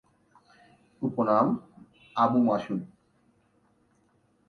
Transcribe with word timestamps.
উপনাম: 1.01 1.47
আবু 2.15 2.39
মাসুদ। 2.43 2.81